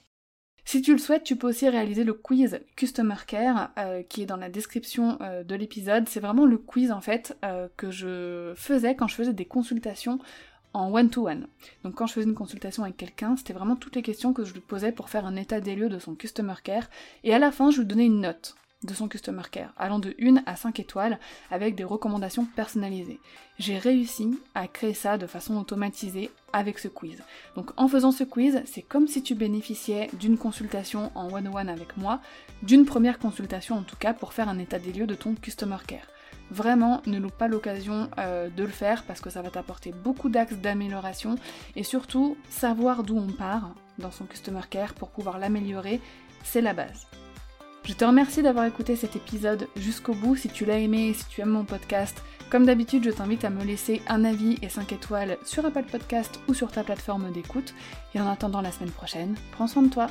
Si 0.65 0.81
tu 0.81 0.93
le 0.93 0.97
souhaites, 0.97 1.23
tu 1.23 1.35
peux 1.35 1.47
aussi 1.47 1.67
réaliser 1.67 2.03
le 2.03 2.13
quiz 2.13 2.61
Customer 2.75 3.17
Care 3.27 3.71
euh, 3.77 4.01
qui 4.01 4.21
est 4.21 4.25
dans 4.25 4.37
la 4.37 4.49
description 4.49 5.17
euh, 5.21 5.43
de 5.43 5.55
l'épisode. 5.55 6.07
C'est 6.07 6.21
vraiment 6.21 6.45
le 6.45 6.57
quiz 6.57 6.91
en 6.91 7.01
fait 7.01 7.37
euh, 7.43 7.67
que 7.75 7.91
je 7.91 8.53
faisais 8.55 8.95
quand 8.95 9.07
je 9.07 9.15
faisais 9.15 9.33
des 9.33 9.45
consultations 9.45 10.19
en 10.73 10.91
one-to-one. 10.91 11.47
Donc 11.83 11.95
quand 11.95 12.07
je 12.07 12.13
faisais 12.13 12.27
une 12.27 12.35
consultation 12.35 12.83
avec 12.83 12.97
quelqu'un, 12.97 13.35
c'était 13.37 13.53
vraiment 13.53 13.75
toutes 13.75 13.95
les 13.95 14.01
questions 14.01 14.33
que 14.33 14.43
je 14.43 14.53
lui 14.53 14.61
posais 14.61 14.91
pour 14.91 15.09
faire 15.09 15.25
un 15.25 15.35
état 15.35 15.61
des 15.61 15.75
lieux 15.75 15.89
de 15.89 15.99
son 15.99 16.15
Customer 16.15 16.55
Care. 16.63 16.89
Et 17.23 17.33
à 17.33 17.39
la 17.39 17.51
fin, 17.51 17.71
je 17.71 17.79
lui 17.79 17.87
donnais 17.87 18.05
une 18.05 18.21
note 18.21 18.55
de 18.83 18.93
son 18.93 19.07
Customer 19.07 19.43
Care, 19.49 19.73
allant 19.77 19.99
de 19.99 20.15
1 20.21 20.43
à 20.45 20.55
5 20.55 20.79
étoiles, 20.79 21.19
avec 21.51 21.75
des 21.75 21.83
recommandations 21.83 22.45
personnalisées. 22.45 23.19
J'ai 23.57 23.77
réussi 23.77 24.37
à 24.55 24.67
créer 24.67 24.93
ça 24.93 25.17
de 25.17 25.27
façon 25.27 25.57
automatisée 25.57 26.31
avec 26.51 26.79
ce 26.79 26.87
quiz. 26.87 27.21
Donc 27.55 27.71
en 27.77 27.87
faisant 27.87 28.11
ce 28.11 28.23
quiz, 28.23 28.61
c'est 28.65 28.81
comme 28.81 29.07
si 29.07 29.23
tu 29.23 29.35
bénéficiais 29.35 30.09
d'une 30.19 30.37
consultation 30.37 31.11
en 31.15 31.31
one-on-one 31.31 31.69
avec 31.69 31.97
moi, 31.97 32.19
d'une 32.61 32.85
première 32.85 33.19
consultation 33.19 33.75
en 33.75 33.83
tout 33.83 33.97
cas, 33.97 34.13
pour 34.13 34.33
faire 34.33 34.49
un 34.49 34.59
état 34.59 34.79
des 34.79 34.91
lieux 34.91 35.07
de 35.07 35.15
ton 35.15 35.35
Customer 35.35 35.77
Care. 35.87 36.07
Vraiment, 36.53 37.01
ne 37.07 37.17
loupe 37.17 37.33
pas 37.33 37.47
l'occasion 37.47 38.11
euh, 38.19 38.47
de 38.47 38.63
le 38.63 38.69
faire 38.69 39.01
parce 39.05 39.21
que 39.21 39.31
ça 39.31 39.41
va 39.41 39.49
t'apporter 39.49 39.91
beaucoup 39.91 40.29
d'axes 40.29 40.53
d'amélioration 40.53 41.33
et 41.75 41.81
surtout 41.81 42.37
savoir 42.47 43.01
d'où 43.01 43.17
on 43.17 43.31
part 43.31 43.73
dans 43.97 44.11
son 44.11 44.25
Customer 44.25 44.61
Care 44.69 44.93
pour 44.93 45.09
pouvoir 45.09 45.39
l'améliorer, 45.39 45.99
c'est 46.43 46.61
la 46.61 46.73
base. 46.73 47.07
Je 47.85 47.93
te 47.93 48.05
remercie 48.05 48.43
d'avoir 48.43 48.65
écouté 48.65 48.95
cet 48.95 49.15
épisode 49.15 49.67
jusqu'au 49.75 50.13
bout. 50.13 50.35
Si 50.35 50.47
tu 50.47 50.63
l'as 50.63 50.77
aimé 50.77 51.07
et 51.07 51.13
si 51.15 51.25
tu 51.25 51.41
aimes 51.41 51.49
mon 51.49 51.65
podcast, 51.65 52.21
comme 52.51 52.67
d'habitude, 52.67 53.03
je 53.03 53.09
t'invite 53.09 53.45
à 53.45 53.49
me 53.49 53.63
laisser 53.63 54.03
un 54.07 54.23
avis 54.23 54.59
et 54.61 54.69
5 54.69 54.91
étoiles 54.91 55.39
sur 55.43 55.65
Apple 55.65 55.85
Podcast 55.91 56.39
ou 56.47 56.53
sur 56.53 56.71
ta 56.71 56.83
plateforme 56.83 57.31
d'écoute. 57.31 57.73
Et 58.13 58.21
en 58.21 58.29
attendant 58.29 58.61
la 58.61 58.71
semaine 58.71 58.91
prochaine, 58.91 59.33
prends 59.53 59.67
soin 59.67 59.81
de 59.81 59.89
toi. 59.89 60.07